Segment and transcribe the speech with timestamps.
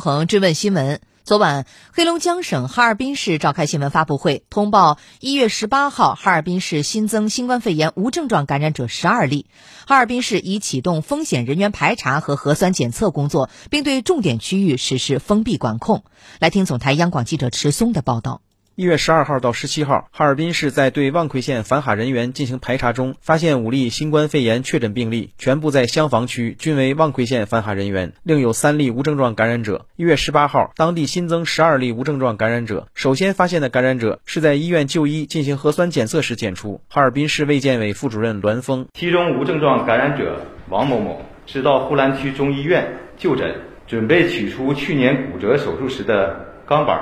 [0.00, 9.46] 恒追问新闻：昨晚，黑龙江省哈尔滨市召开新闻发布会，通报一月十八号，哈尔滨市新增新冠肺炎无症状感染者十二例。
[9.86, 16.02] 哈尔滨市已启动风险人员排查和核酸检测工作，并对重点区域实施封闭管控。
[16.40, 18.40] 来听总台央广记者迟松的报道。
[18.76, 29.84] 一月十二号到十七号，哈尔滨市在对望奎县返哈人员进行排查中，发现五例新冠肺炎确诊病例，全部在厢房区，均为望奎县返哈人员，另有三例无症状感染者。
[29.96, 36.80] 一月十八号，当地新增十二例无症状感染者，首先发现的感染者是在医院就医进行核酸检测时检出。
[36.88, 43.56] 哈尔滨市卫健委副主任栾峰，其中无症状感染者王某某是到呼兰区中医院就诊，
[43.86, 46.98] 准备取出去年骨折手术时的钢板。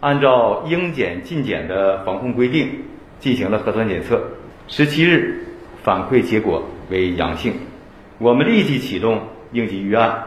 [0.00, 2.68] 按照应检尽检的防控规定
[3.18, 4.22] 进行了核酸检测，
[4.68, 5.44] 十七日
[5.82, 7.54] 反馈结果为阳性，
[8.18, 9.20] 我们立即启动
[9.52, 10.22] 应急预案，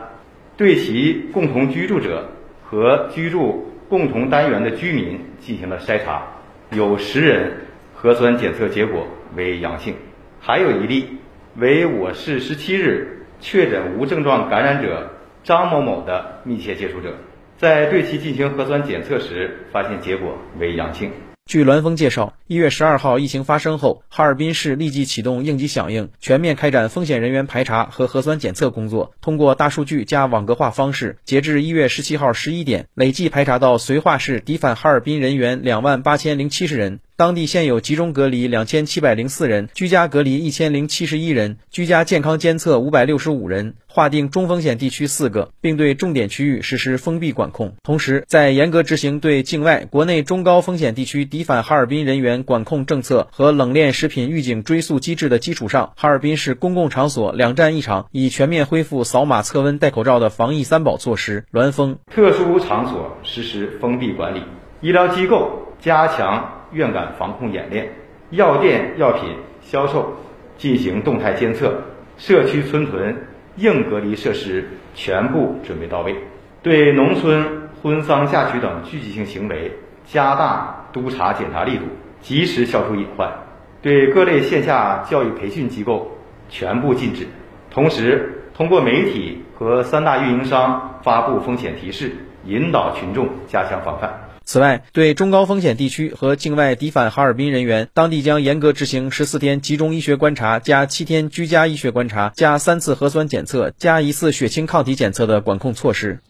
[0.57, 2.27] 对其共同居住者
[2.63, 6.23] 和居住共同单元的居民进行了筛查，
[6.71, 7.51] 有十人
[7.93, 9.93] 核酸检测结果为阳性，
[10.39, 11.17] 还有一例
[11.57, 15.11] 为我市十七日确诊无症状感染者
[15.43, 17.13] 张某某的密切接触者。
[17.59, 21.11] 在对其进行核酸检测时，发现结果为阳性。
[21.45, 29.11] 据栾峰介绍，一月十二号疫情发生后，哈尔滨市立即启动应急响应，全面开展风险人员排查和核酸检测工作。
[29.19, 37.01] 通过大数据加网格化方式，截至一月十七号十一点，累计排查到绥化市抵返哈尔滨人员两万八千零七十人。
[37.19, 47.73] 当地现有集中隔离两千七百零四人，居家隔离一千零七十一人，居家健康监测五百六十五人，划定中风险地区四个，并对重点区域实施封闭管控。
[47.83, 61.43] 同时，在严格执行对境外、国内中高风险地区抵返哈尔滨人员管控政策和冷链食品预警追溯机制的基础上，哈尔滨市公共场所两站一场已全面恢复扫码测温、戴口罩的防疫三保措施。
[61.51, 64.41] 栾峰，特殊场所实施封闭管理，
[64.79, 66.58] 医疗机构加强。
[66.71, 67.89] 院感防控演练，
[68.31, 70.13] 药店药品销售
[70.57, 71.73] 进行动态监测，
[72.17, 73.15] 社区村屯
[73.57, 76.15] 硬隔离设施全部准备到位。
[76.61, 79.71] 对农村婚丧嫁娶等聚集性行为
[80.05, 81.85] 加大督查检查力度，
[82.21, 83.31] 及时消除隐患。
[83.81, 86.11] 对各类线下教育培训机构
[86.49, 87.25] 全部禁止。
[87.71, 92.11] 同时，通过媒体和三大运营商发布风险提示，
[92.43, 94.28] 引导群众加强防范。
[94.51, 106.21] 此外，对中高风险地区和境外抵返哈尔滨人员，当地将严格执行十四天集中医学观察加七天居家医学观察加三次核酸检测加一次血清抗体检测的管控措施。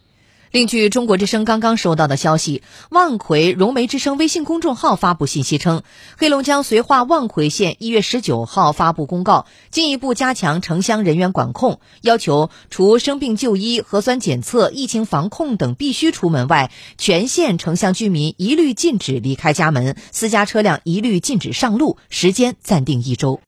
[0.51, 5.83] 另据中国之声刚刚收到的消息，望奎融媒之声微信公众号发布信息称，
[6.17, 23.37] 黑龙江绥化望奎县一月十九号发布公告，进一步加强城乡人员管控，要求除生病就医、核酸检测、疫情防控等必须出门外，全县城乡居民一律禁止离开家门，私家车辆一律禁止上路，时间暂定一周。